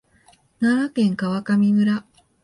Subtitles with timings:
[0.59, 2.07] 奈良県川上村